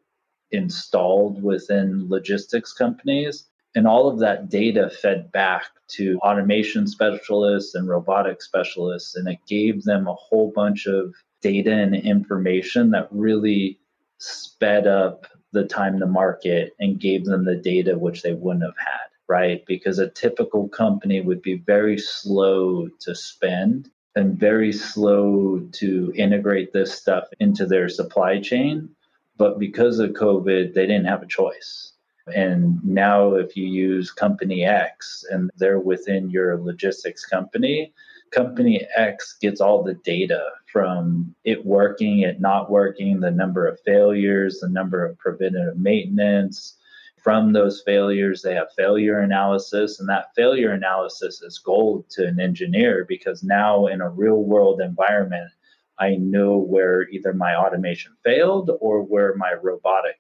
installed 0.52 1.42
within 1.42 2.08
logistics 2.10 2.74
companies. 2.74 3.46
And 3.76 3.88
all 3.88 4.08
of 4.08 4.20
that 4.20 4.50
data 4.50 4.90
fed 4.90 5.32
back 5.32 5.66
to 5.90 6.18
automation 6.20 6.88
specialists 6.88 7.76
and 7.76 7.88
robotic 7.88 8.42
specialists. 8.42 9.16
And 9.16 9.28
it 9.28 9.40
gave 9.48 9.84
them 9.84 10.08
a 10.08 10.14
whole 10.14 10.52
bunch 10.56 10.86
of 10.86 11.14
data 11.42 11.72
and 11.72 11.96
information 11.96 12.92
that 12.92 13.08
really 13.12 13.80
sped 14.20 14.88
up 14.88 15.28
the 15.52 15.66
time 15.66 16.00
to 16.00 16.06
market 16.06 16.76
and 16.80 17.00
gave 17.00 17.26
them 17.26 17.46
the 17.46 17.56
data 17.56 17.98
which 17.98 18.22
they 18.22 18.34
wouldn't 18.34 18.64
have 18.64 18.78
had 18.78 19.07
right? 19.28 19.66
Because 19.66 20.00
a 20.00 20.10
typical 20.10 20.70
company 20.70 21.22
would 21.22 21.42
be 21.42 21.56
very 21.56 21.98
slow 21.98 22.88
to 23.00 23.16
spend 23.16 23.90
and 24.16 24.40
very 24.40 24.74
slow 24.74 25.60
to 25.74 26.12
integrate 26.16 26.74
this 26.74 26.94
stuff 26.94 27.26
into 27.40 27.66
their 27.66 27.90
supply 27.90 28.40
chain. 28.42 28.90
But 29.38 29.60
because 29.60 30.00
of 30.00 30.12
COVID, 30.12 30.74
they 30.74 30.88
didn't 30.88 31.06
have 31.06 31.22
a 31.22 31.28
choice. 31.28 31.94
And 32.34 32.84
now, 32.84 33.36
if 33.36 33.56
you 33.56 33.68
use 33.68 34.12
Company 34.12 34.66
X 34.66 35.24
and 35.30 35.50
they're 35.58 35.80
within 35.80 36.30
your 36.30 36.60
logistics 36.62 37.24
company, 37.24 37.94
Company 38.32 38.86
X 38.98 39.38
gets 39.40 39.62
all 39.62 39.84
the 39.84 39.94
data 39.94 40.44
from 40.66 41.34
it 41.46 41.66
working, 41.66 42.20
it 42.20 42.42
not 42.42 42.70
working, 42.70 43.22
the 43.22 43.32
number 43.32 43.66
of 43.66 43.80
failures, 43.86 44.60
the 44.60 44.68
number 44.68 45.06
of 45.06 45.18
preventative 45.18 45.78
maintenance, 45.78 46.78
from 47.22 47.52
those 47.52 47.82
failures, 47.86 48.42
they 48.42 48.54
have 48.56 48.72
failure 48.76 49.20
analysis, 49.20 50.00
and 50.00 50.08
that 50.08 50.34
failure 50.36 50.72
analysis 50.72 51.42
is 51.42 51.60
gold 51.60 52.10
to 52.12 52.26
an 52.26 52.40
engineer 52.40 53.06
because 53.08 53.44
now 53.44 53.88
in 53.88 54.02
a 54.02 54.10
real 54.10 54.44
world 54.44 54.82
environment, 54.82 55.52
I 56.00 56.16
know 56.16 56.58
where 56.58 57.10
either 57.10 57.34
my 57.34 57.56
automation 57.56 58.14
failed 58.24 58.72
or 58.80 59.02
where 59.02 59.36
my 59.36 59.54
robotic 59.62 60.18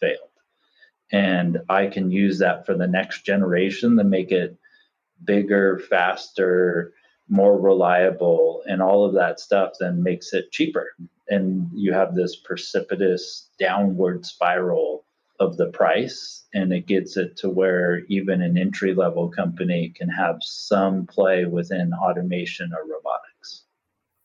failed. 0.00 0.28
And 1.10 1.58
I 1.70 1.86
can 1.86 2.10
use 2.10 2.38
that 2.38 2.66
for 2.66 2.74
the 2.74 2.86
next 2.86 3.24
generation 3.24 3.96
to 3.96 4.04
make 4.04 4.30
it 4.30 4.58
bigger, 5.24 5.78
faster, 5.78 6.92
more 7.28 7.58
reliable, 7.58 8.62
and 8.68 8.82
all 8.82 9.04
of 9.04 9.14
that 9.14 9.40
stuff 9.40 9.72
then 9.80 10.02
makes 10.02 10.34
it 10.34 10.52
cheaper. 10.52 10.90
And 11.28 11.70
you 11.74 11.92
have 11.94 12.14
this 12.14 12.36
precipitous 12.36 13.48
downward 13.58 14.26
spiral 14.26 15.04
of 15.40 15.56
the 15.56 15.66
price 15.66 16.44
and 16.54 16.72
it 16.72 16.86
gets 16.86 17.16
it 17.16 17.36
to 17.36 17.48
where 17.48 18.00
even 18.08 18.42
an 18.42 18.56
entry 18.56 18.94
level 18.94 19.28
company 19.28 19.92
can 19.96 20.08
have 20.08 20.38
some 20.40 21.06
play 21.06 21.44
within 21.44 21.92
automation 21.92 22.72
or 22.72 22.82
robotics. 22.82 23.64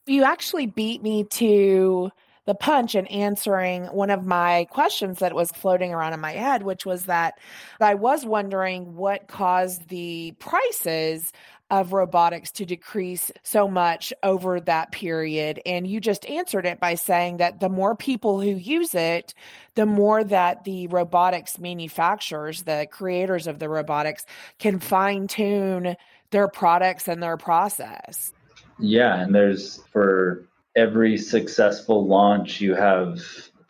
You 0.06 0.24
actually 0.24 0.68
beat 0.68 1.04
me 1.04 1.24
to 1.26 2.12
the 2.46 2.56
punch 2.56 2.96
in 2.96 3.08
answering 3.08 3.86
one 3.86 4.10
of 4.10 4.26
my 4.26 4.68
questions 4.70 5.20
that 5.20 5.34
was 5.34 5.52
floating 5.52 5.94
around 5.94 6.14
in 6.14 6.20
my 6.20 6.34
head, 6.34 6.64
which 6.64 6.86
was 6.86 7.06
that 7.06 7.40
I 7.80 7.94
was 7.94 8.26
wondering 8.26 8.96
what 8.96 9.28
caused 9.28 9.88
the 9.88 10.34
prices 10.40 11.32
of 11.72 11.94
robotics 11.94 12.52
to 12.52 12.66
decrease 12.66 13.32
so 13.42 13.68
much 13.68 14.14
over 14.22 14.60
that 14.60 14.92
period. 14.92 15.60
And 15.66 15.88
you 15.88 16.00
just 16.00 16.26
answered 16.28 16.66
it 16.66 16.80
by 16.80 16.96
saying 16.96 17.38
that 17.38 17.60
the 17.60 17.70
more 17.70 17.96
people 17.96 18.42
who 18.42 18.52
use 18.52 18.94
it, 18.94 19.34
the 19.76 19.86
more 19.86 20.24
that 20.24 20.66
the 20.66 20.88
robotics 20.88 21.58
manufacturers, 21.58 22.64
the 22.64 22.88
creators 22.92 23.48
of 23.48 23.60
the 23.60 23.70
robotics, 23.70 24.26
can 24.60 24.80
fine 24.80 25.28
tune 25.28 25.96
their 26.30 26.48
products 26.48 27.08
and 27.08 27.24
their 27.24 27.38
process. 27.38 28.34
Yeah. 28.80 29.22
And 29.22 29.34
there's 29.34 29.78
for 29.92 30.46
every 30.76 31.18
successful 31.18 32.08
launch, 32.08 32.62
you 32.62 32.76
have 32.76 33.20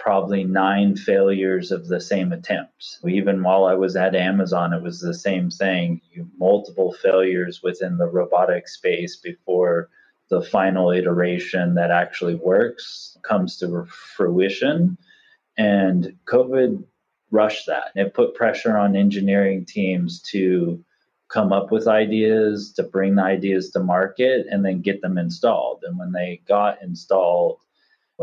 probably 0.03 0.43
nine 0.43 0.97
failures 0.97 1.71
of 1.71 1.87
the 1.87 2.01
same 2.01 2.33
attempts. 2.33 2.99
Even 3.07 3.41
while 3.41 3.63
I 3.63 3.73
was 3.73 3.95
at 3.95 4.15
Amazon, 4.15 4.73
it 4.73 4.83
was 4.83 4.99
the 4.99 5.13
same 5.13 5.49
thing. 5.49 6.01
You, 6.11 6.29
multiple 6.37 6.91
failures 6.91 7.63
within 7.63 7.95
the 7.95 8.09
robotic 8.09 8.67
space 8.67 9.15
before 9.15 9.87
the 10.29 10.41
final 10.41 10.91
iteration 10.91 11.75
that 11.75 11.89
actually 11.89 12.35
works 12.35 13.17
comes 13.23 13.57
to 13.59 13.85
fruition. 13.85 14.97
And 15.57 16.17
COVID 16.25 16.83
rushed 17.31 17.67
that. 17.67 17.91
It 17.95 18.13
put 18.13 18.35
pressure 18.35 18.77
on 18.77 18.97
engineering 18.97 19.63
teams 19.63 20.21
to 20.31 20.83
come 21.29 21.53
up 21.53 21.71
with 21.71 21.87
ideas, 21.87 22.73
to 22.73 22.83
bring 22.83 23.15
the 23.15 23.23
ideas 23.23 23.69
to 23.69 23.79
market, 23.79 24.47
and 24.49 24.65
then 24.65 24.81
get 24.81 25.01
them 25.01 25.17
installed. 25.17 25.85
And 25.87 25.97
when 25.97 26.11
they 26.11 26.41
got 26.45 26.81
installed, 26.81 27.59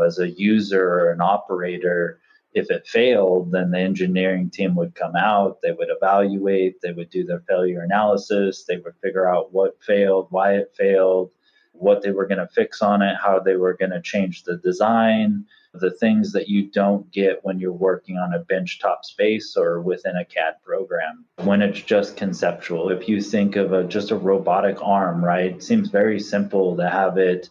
as 0.05 0.19
a 0.19 0.29
user 0.29 0.81
or 0.81 1.11
an 1.11 1.21
operator, 1.21 2.19
if 2.53 2.69
it 2.69 2.87
failed, 2.87 3.51
then 3.51 3.71
the 3.71 3.79
engineering 3.79 4.49
team 4.49 4.75
would 4.75 4.95
come 4.95 5.15
out, 5.15 5.59
they 5.61 5.71
would 5.71 5.89
evaluate, 5.89 6.81
they 6.81 6.91
would 6.91 7.09
do 7.09 7.23
their 7.23 7.43
failure 7.47 7.81
analysis, 7.81 8.65
they 8.65 8.77
would 8.77 8.95
figure 9.01 9.29
out 9.29 9.53
what 9.53 9.81
failed, 9.81 10.27
why 10.31 10.55
it 10.55 10.73
failed, 10.77 11.31
what 11.71 12.01
they 12.01 12.11
were 12.11 12.27
going 12.27 12.39
to 12.39 12.47
fix 12.47 12.81
on 12.81 13.01
it, 13.01 13.15
how 13.21 13.39
they 13.39 13.55
were 13.55 13.75
going 13.75 13.91
to 13.91 14.01
change 14.01 14.43
the 14.43 14.57
design, 14.57 15.45
the 15.73 15.91
things 15.91 16.33
that 16.33 16.49
you 16.49 16.69
don't 16.69 17.09
get 17.11 17.39
when 17.43 17.57
you're 17.57 17.71
working 17.71 18.17
on 18.17 18.33
a 18.33 18.43
benchtop 18.43 19.03
space 19.03 19.55
or 19.55 19.81
within 19.81 20.17
a 20.17 20.25
CAD 20.25 20.55
program. 20.63 21.25
When 21.37 21.61
it's 21.61 21.81
just 21.81 22.17
conceptual, 22.17 22.89
if 22.89 23.07
you 23.07 23.21
think 23.21 23.55
of 23.55 23.71
a, 23.71 23.85
just 23.85 24.11
a 24.11 24.17
robotic 24.17 24.77
arm, 24.81 25.23
right, 25.23 25.55
it 25.55 25.63
seems 25.63 25.89
very 25.89 26.19
simple 26.19 26.75
to 26.75 26.89
have 26.89 27.17
it 27.17 27.49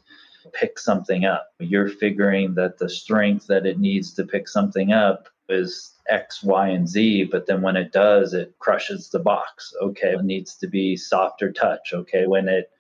pick 0.53 0.79
something 0.79 1.25
up. 1.25 1.49
You're 1.59 1.89
figuring 1.89 2.55
that 2.55 2.79
the 2.79 2.89
strength 2.89 3.47
that 3.49 3.67
it 3.67 3.79
needs 3.79 4.13
to 4.15 4.25
pick 4.25 4.49
something 4.49 4.93
up 4.93 5.29
is 5.49 5.95
X, 6.09 6.43
Y, 6.43 6.69
and 6.69 6.89
Z, 6.89 7.25
but 7.25 7.47
then 7.47 7.63
when 7.63 7.77
it 7.77 7.93
does, 7.93 8.35
it 8.35 8.55
crushes 8.59 9.11
the 9.11 9.19
box. 9.19 9.73
Okay, 9.83 10.13
it 10.13 10.25
needs 10.25 10.57
to 10.57 10.69
be 10.69 10.97
softer 10.97 11.53
touch. 11.53 11.93
Okay, 11.93 12.27
when 12.27 12.49
it 12.49 12.71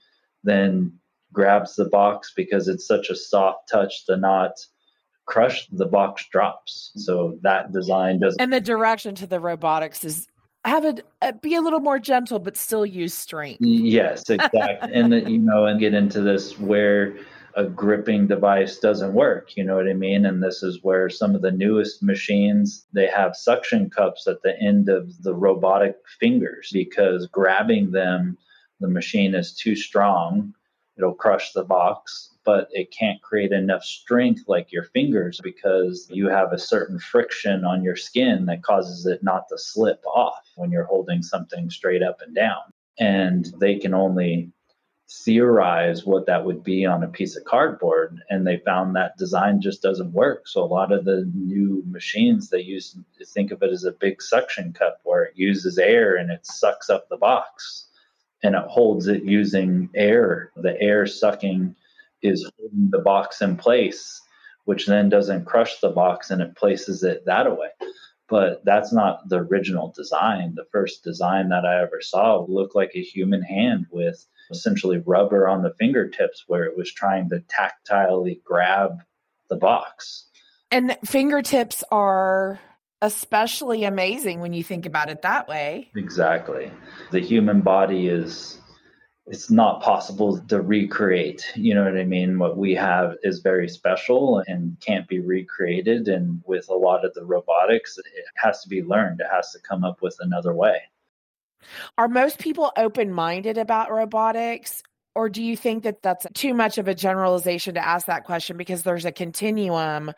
then 0.44 0.92
grabs 1.32 1.76
the 1.76 1.84
box 1.84 2.32
because 2.34 2.68
it's 2.68 2.86
such 2.86 3.10
a 3.10 3.16
soft 3.16 3.68
touch 3.70 4.06
the 4.06 4.16
not 4.16 4.52
crush, 5.26 5.68
the 5.70 5.86
box 5.86 6.26
drops. 6.30 6.92
So 6.96 7.38
that 7.42 7.72
design 7.72 8.20
doesn't. 8.20 8.40
And 8.40 8.52
the 8.52 8.60
direction 8.60 9.14
to 9.16 9.26
the 9.26 9.38
robotics 9.38 10.04
is 10.04 10.26
have 10.64 10.84
it 10.84 11.06
uh, 11.22 11.32
be 11.40 11.54
a 11.54 11.60
little 11.60 11.80
more 11.80 11.98
gentle, 11.98 12.38
but 12.38 12.56
still 12.56 12.84
use 12.84 13.14
strength. 13.14 13.60
Yes, 13.60 14.28
exactly. 14.28 14.92
and 14.92 15.12
you 15.28 15.38
know, 15.38 15.66
and 15.66 15.80
get 15.80 15.94
into 15.94 16.20
this 16.20 16.58
where 16.58 17.16
a 17.54 17.64
gripping 17.64 18.26
device 18.26 18.78
doesn't 18.78 19.14
work 19.14 19.56
you 19.56 19.64
know 19.64 19.76
what 19.76 19.88
i 19.88 19.92
mean? 19.92 20.26
And 20.26 20.42
this 20.42 20.62
is 20.62 20.82
where 20.82 21.08
some 21.08 21.34
of 21.34 21.42
the 21.42 21.50
newest 21.50 22.02
machines 22.02 22.86
they 22.92 23.06
have 23.06 23.36
suction 23.36 23.90
cups 23.90 24.26
at 24.26 24.42
the 24.42 24.58
end 24.60 24.88
of 24.88 25.22
the 25.22 25.34
robotic 25.34 25.96
fingers 26.18 26.70
because 26.72 27.26
grabbing 27.26 27.90
them 27.90 28.38
the 28.80 28.88
machine 28.88 29.34
is 29.34 29.54
too 29.54 29.76
strong 29.76 30.54
it'll 30.96 31.14
crush 31.14 31.52
the 31.52 31.64
box 31.64 32.30
but 32.44 32.68
it 32.72 32.90
can't 32.90 33.20
create 33.22 33.52
enough 33.52 33.84
strength 33.84 34.44
like 34.48 34.72
your 34.72 34.84
fingers 34.84 35.40
because 35.42 36.08
you 36.10 36.28
have 36.28 36.52
a 36.52 36.58
certain 36.58 36.98
friction 36.98 37.64
on 37.64 37.82
your 37.82 37.96
skin 37.96 38.46
that 38.46 38.62
causes 38.62 39.06
it 39.06 39.22
not 39.22 39.44
to 39.48 39.58
slip 39.58 40.02
off 40.06 40.40
when 40.56 40.70
you're 40.70 40.84
holding 40.84 41.22
something 41.22 41.70
straight 41.70 42.02
up 42.02 42.20
and 42.24 42.34
down. 42.34 42.62
And 42.98 43.52
they 43.60 43.78
can 43.78 43.94
only 43.94 44.52
theorize 45.10 46.06
what 46.06 46.26
that 46.26 46.44
would 46.44 46.62
be 46.62 46.86
on 46.86 47.02
a 47.02 47.08
piece 47.08 47.36
of 47.36 47.44
cardboard 47.44 48.20
and 48.30 48.46
they 48.46 48.58
found 48.58 48.94
that 48.94 49.16
design 49.16 49.60
just 49.60 49.82
doesn't 49.82 50.12
work. 50.12 50.46
So 50.46 50.62
a 50.62 50.64
lot 50.64 50.92
of 50.92 51.04
the 51.04 51.28
new 51.34 51.82
machines 51.86 52.48
they 52.48 52.60
use 52.60 52.96
think 53.26 53.50
of 53.50 53.62
it 53.62 53.72
as 53.72 53.84
a 53.84 53.92
big 53.92 54.22
suction 54.22 54.72
cup 54.72 55.00
where 55.02 55.24
it 55.24 55.32
uses 55.34 55.78
air 55.78 56.16
and 56.16 56.30
it 56.30 56.46
sucks 56.46 56.88
up 56.88 57.08
the 57.08 57.16
box 57.16 57.86
and 58.42 58.54
it 58.54 58.64
holds 58.68 59.08
it 59.08 59.24
using 59.24 59.90
air. 59.94 60.52
The 60.56 60.80
air 60.80 61.06
sucking 61.06 61.74
is 62.22 62.48
holding 62.56 62.90
the 62.90 63.00
box 63.00 63.42
in 63.42 63.56
place 63.56 64.20
which 64.64 64.86
then 64.86 65.08
doesn't 65.08 65.46
crush 65.46 65.80
the 65.80 65.88
box 65.88 66.30
and 66.30 66.40
it 66.40 66.54
places 66.54 67.02
it 67.02 67.24
that 67.26 67.50
way. 67.58 67.70
But 68.28 68.64
that's 68.64 68.92
not 68.92 69.28
the 69.28 69.38
original 69.38 69.92
design. 69.96 70.54
The 70.54 70.66
first 70.70 71.02
design 71.02 71.48
that 71.48 71.64
i 71.64 71.82
ever 71.82 72.00
saw 72.00 72.44
looked 72.46 72.76
like 72.76 72.92
a 72.94 73.02
human 73.02 73.42
hand 73.42 73.86
with 73.90 74.24
essentially 74.50 74.98
rubber 74.98 75.48
on 75.48 75.62
the 75.62 75.74
fingertips 75.78 76.44
where 76.46 76.64
it 76.64 76.76
was 76.76 76.92
trying 76.92 77.28
to 77.30 77.40
tactilely 77.40 78.42
grab 78.44 79.02
the 79.48 79.56
box. 79.56 80.26
And 80.70 80.96
fingertips 81.04 81.82
are 81.90 82.60
especially 83.02 83.84
amazing 83.84 84.40
when 84.40 84.52
you 84.52 84.62
think 84.62 84.86
about 84.86 85.10
it 85.10 85.22
that 85.22 85.48
way. 85.48 85.90
Exactly. 85.96 86.70
The 87.10 87.20
human 87.20 87.60
body 87.60 88.08
is 88.08 88.60
it's 89.26 89.50
not 89.50 89.80
possible 89.80 90.40
to 90.48 90.60
recreate. 90.60 91.46
You 91.54 91.74
know 91.74 91.84
what 91.84 91.96
I 91.96 92.04
mean? 92.04 92.38
What 92.38 92.56
we 92.56 92.74
have 92.74 93.14
is 93.22 93.40
very 93.40 93.68
special 93.68 94.42
and 94.46 94.76
can't 94.80 95.06
be 95.06 95.20
recreated. 95.20 96.08
And 96.08 96.42
with 96.46 96.68
a 96.68 96.74
lot 96.74 97.04
of 97.04 97.14
the 97.14 97.24
robotics, 97.24 97.96
it 97.96 98.06
has 98.36 98.60
to 98.62 98.68
be 98.68 98.82
learned. 98.82 99.20
It 99.20 99.28
has 99.32 99.52
to 99.52 99.60
come 99.60 99.84
up 99.84 100.02
with 100.02 100.16
another 100.20 100.52
way. 100.52 100.80
Are 101.98 102.08
most 102.08 102.38
people 102.38 102.72
open 102.76 103.12
minded 103.12 103.58
about 103.58 103.90
robotics? 103.90 104.82
Or 105.14 105.28
do 105.28 105.42
you 105.42 105.56
think 105.56 105.82
that 105.84 106.02
that's 106.02 106.26
too 106.34 106.54
much 106.54 106.78
of 106.78 106.86
a 106.88 106.94
generalization 106.94 107.74
to 107.74 107.86
ask 107.86 108.06
that 108.06 108.24
question 108.24 108.56
because 108.56 108.82
there's 108.82 109.04
a 109.04 109.12
continuum 109.12 110.12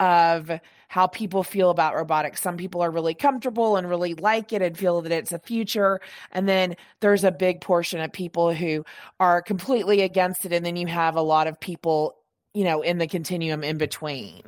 of 0.00 0.50
how 0.88 1.06
people 1.06 1.42
feel 1.42 1.70
about 1.70 1.94
robotics. 1.94 2.40
Some 2.40 2.56
people 2.56 2.80
are 2.80 2.90
really 2.90 3.14
comfortable 3.14 3.76
and 3.76 3.88
really 3.88 4.14
like 4.14 4.52
it 4.52 4.62
and 4.62 4.76
feel 4.76 5.02
that 5.02 5.12
it's 5.12 5.32
a 5.32 5.38
future. 5.38 6.00
And 6.32 6.48
then 6.48 6.76
there's 7.00 7.24
a 7.24 7.32
big 7.32 7.60
portion 7.60 8.00
of 8.00 8.12
people 8.12 8.54
who 8.54 8.84
are 9.20 9.42
completely 9.42 10.00
against 10.02 10.46
it. 10.46 10.52
And 10.52 10.64
then 10.64 10.76
you 10.76 10.86
have 10.86 11.16
a 11.16 11.22
lot 11.22 11.46
of 11.46 11.60
people, 11.60 12.16
you 12.54 12.64
know, 12.64 12.80
in 12.80 12.98
the 12.98 13.06
continuum 13.06 13.62
in 13.62 13.76
between. 13.76 14.42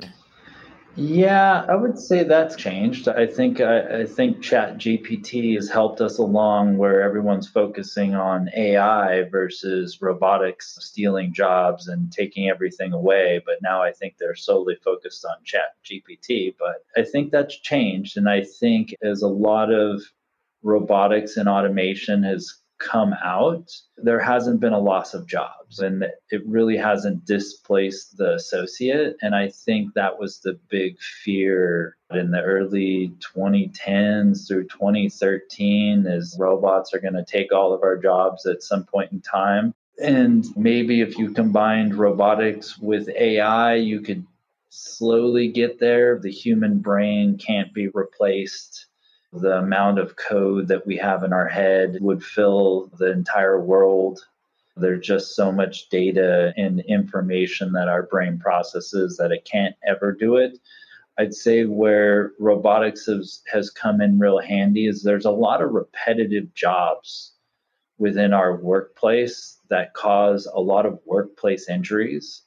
Yeah, 1.03 1.65
I 1.67 1.73
would 1.73 1.97
say 1.97 2.23
that's 2.23 2.55
changed. 2.55 3.07
I 3.07 3.25
think 3.25 3.59
I, 3.59 4.01
I, 4.01 4.05
think 4.05 4.43
Chat 4.43 4.77
GPT 4.77 5.55
has 5.55 5.67
helped 5.67 5.99
us 5.99 6.19
along 6.19 6.77
where 6.77 7.01
everyone's 7.01 7.47
focusing 7.47 8.13
on 8.13 8.51
AI 8.55 9.23
versus 9.23 9.99
robotics 9.99 10.77
stealing 10.79 11.33
jobs 11.33 11.87
and 11.87 12.11
taking 12.11 12.49
everything 12.49 12.93
away. 12.93 13.41
But 13.43 13.63
now 13.63 13.81
I 13.81 13.91
think 13.91 14.17
they're 14.19 14.35
solely 14.35 14.75
focused 14.75 15.25
on 15.25 15.43
Chat 15.43 15.73
GPT. 15.83 16.53
But 16.59 16.85
I 16.95 17.03
think 17.03 17.31
that's 17.31 17.59
changed, 17.59 18.15
and 18.15 18.29
I 18.29 18.43
think 18.43 18.93
as 19.01 19.23
a 19.23 19.27
lot 19.27 19.73
of 19.73 20.03
robotics 20.61 21.35
and 21.35 21.49
automation 21.49 22.21
has 22.21 22.60
come 22.81 23.13
out, 23.23 23.71
there 23.97 24.19
hasn't 24.19 24.59
been 24.59 24.73
a 24.73 24.79
loss 24.79 25.13
of 25.13 25.27
jobs 25.27 25.79
and 25.79 26.03
it 26.31 26.41
really 26.45 26.77
hasn't 26.77 27.25
displaced 27.25 28.17
the 28.17 28.33
associate. 28.35 29.17
And 29.21 29.35
I 29.35 29.49
think 29.49 29.93
that 29.93 30.19
was 30.19 30.39
the 30.39 30.59
big 30.69 30.99
fear 30.99 31.97
in 32.11 32.31
the 32.31 32.41
early 32.41 33.13
2010s 33.35 34.47
through 34.47 34.67
2013 34.67 36.05
is 36.07 36.35
robots 36.39 36.93
are 36.93 36.99
going 36.99 37.13
to 37.13 37.25
take 37.25 37.51
all 37.51 37.73
of 37.73 37.83
our 37.83 37.97
jobs 37.97 38.45
at 38.45 38.63
some 38.63 38.83
point 38.83 39.11
in 39.11 39.21
time. 39.21 39.73
And 40.03 40.45
maybe 40.57 41.01
if 41.01 41.17
you 41.17 41.31
combined 41.31 41.95
robotics 41.95 42.77
with 42.77 43.07
AI, 43.09 43.75
you 43.75 44.01
could 44.01 44.25
slowly 44.69 45.49
get 45.49 45.79
there. 45.79 46.17
The 46.17 46.31
human 46.31 46.79
brain 46.79 47.37
can't 47.37 47.73
be 47.73 47.89
replaced 47.89 48.87
the 49.33 49.57
amount 49.57 49.99
of 49.99 50.15
code 50.15 50.67
that 50.67 50.85
we 50.85 50.97
have 50.97 51.23
in 51.23 51.33
our 51.33 51.47
head 51.47 51.97
would 52.01 52.23
fill 52.23 52.91
the 52.97 53.11
entire 53.11 53.59
world. 53.59 54.19
There's 54.75 55.05
just 55.05 55.35
so 55.35 55.51
much 55.51 55.89
data 55.89 56.53
and 56.57 56.81
information 56.81 57.73
that 57.73 57.87
our 57.87 58.03
brain 58.03 58.39
processes 58.39 59.17
that 59.17 59.31
it 59.31 59.47
can't 59.49 59.75
ever 59.87 60.11
do 60.11 60.35
it. 60.35 60.59
I'd 61.17 61.33
say 61.33 61.65
where 61.65 62.31
robotics 62.39 63.05
has, 63.05 63.41
has 63.51 63.69
come 63.69 64.01
in 64.01 64.19
real 64.19 64.39
handy 64.39 64.87
is 64.87 65.03
there's 65.03 65.25
a 65.25 65.31
lot 65.31 65.61
of 65.61 65.71
repetitive 65.71 66.53
jobs 66.53 67.33
within 67.97 68.33
our 68.33 68.55
workplace 68.55 69.59
that 69.69 69.93
cause 69.93 70.47
a 70.51 70.59
lot 70.59 70.85
of 70.85 70.99
workplace 71.05 71.69
injuries. 71.69 72.41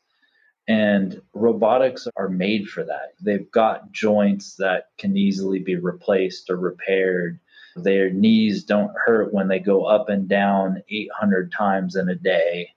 And 0.66 1.20
robotics 1.34 2.08
are 2.16 2.28
made 2.28 2.68
for 2.68 2.84
that. 2.84 3.14
They've 3.20 3.50
got 3.50 3.92
joints 3.92 4.56
that 4.56 4.88
can 4.98 5.16
easily 5.16 5.58
be 5.58 5.76
replaced 5.76 6.48
or 6.48 6.56
repaired. 6.56 7.38
Their 7.76 8.10
knees 8.10 8.64
don't 8.64 8.92
hurt 9.04 9.34
when 9.34 9.48
they 9.48 9.58
go 9.58 9.84
up 9.84 10.08
and 10.08 10.28
down 10.28 10.82
800 10.88 11.52
times 11.52 11.96
in 11.96 12.08
a 12.08 12.14
day. 12.14 12.70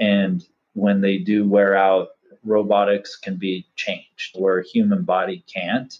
And 0.00 0.44
when 0.72 1.00
they 1.00 1.18
do 1.18 1.48
wear 1.48 1.76
out, 1.76 2.08
robotics 2.44 3.16
can 3.16 3.36
be 3.36 3.66
changed 3.76 4.34
where 4.34 4.58
a 4.58 4.66
human 4.66 5.02
body 5.04 5.44
can't. 5.52 5.96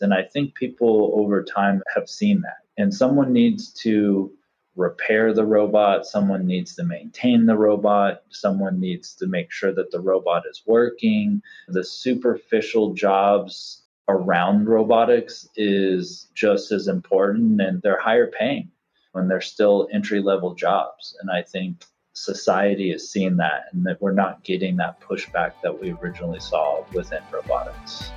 And 0.00 0.12
I 0.12 0.22
think 0.22 0.54
people 0.54 1.12
over 1.14 1.44
time 1.44 1.82
have 1.94 2.08
seen 2.08 2.40
that. 2.42 2.58
And 2.76 2.92
someone 2.92 3.32
needs 3.32 3.72
to 3.82 4.32
repair 4.76 5.34
the 5.34 5.44
robot, 5.44 6.06
someone 6.06 6.46
needs 6.46 6.74
to 6.76 6.84
maintain 6.84 7.46
the 7.46 7.56
robot, 7.56 8.22
someone 8.30 8.80
needs 8.80 9.14
to 9.16 9.26
make 9.26 9.50
sure 9.50 9.72
that 9.72 9.90
the 9.90 10.00
robot 10.00 10.44
is 10.50 10.62
working. 10.66 11.42
The 11.68 11.84
superficial 11.84 12.94
jobs 12.94 13.82
around 14.08 14.68
robotics 14.68 15.48
is 15.56 16.28
just 16.34 16.72
as 16.72 16.88
important 16.88 17.60
and 17.60 17.82
they're 17.82 18.00
higher 18.00 18.26
paying 18.26 18.70
when 19.12 19.28
they're 19.28 19.40
still 19.40 19.88
entry 19.92 20.20
level 20.20 20.54
jobs. 20.54 21.16
And 21.20 21.30
I 21.30 21.42
think 21.42 21.84
society 22.14 22.90
is 22.90 23.10
seeing 23.10 23.36
that 23.36 23.64
and 23.72 23.84
that 23.86 24.00
we're 24.00 24.12
not 24.12 24.42
getting 24.44 24.76
that 24.76 25.00
pushback 25.00 25.52
that 25.62 25.80
we 25.80 25.92
originally 25.92 26.40
saw 26.40 26.84
within 26.92 27.22
robotics. 27.30 28.10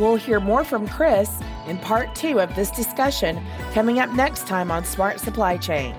We'll 0.00 0.16
hear 0.16 0.40
more 0.40 0.64
from 0.64 0.88
Chris 0.88 1.30
in 1.66 1.76
part 1.78 2.14
two 2.14 2.40
of 2.40 2.54
this 2.54 2.70
discussion 2.70 3.38
coming 3.74 3.98
up 3.98 4.10
next 4.14 4.46
time 4.46 4.70
on 4.70 4.82
Smart 4.82 5.20
Supply 5.20 5.58
Chain. 5.58 5.94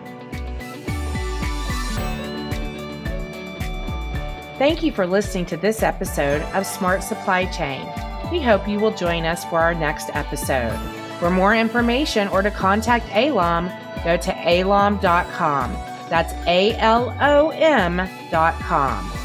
Thank 4.58 4.82
you 4.84 4.92
for 4.92 5.06
listening 5.06 5.46
to 5.48 5.58
this 5.58 5.84
episode 5.84 6.42
of 6.54 6.66
Smart 6.66 7.04
Supply 7.04 7.46
Chain. 7.46 7.86
We 8.32 8.42
hope 8.42 8.68
you 8.68 8.80
will 8.80 8.92
join 8.92 9.26
us 9.26 9.46
for 9.46 9.60
our 9.60 9.76
next 9.76 10.10
episode. 10.14 10.78
For 11.20 11.30
more 11.30 11.56
information 11.56 12.28
or 12.30 12.42
to 12.42 12.50
contact 12.50 13.06
ALOM, 13.10 13.70
go 14.04 14.18
to 14.18 14.32
alom.com. 14.32 15.72
That's 16.10 16.34
A 16.48 16.74
L 16.78 17.16
O 17.22 17.50
M.com. 17.52 19.21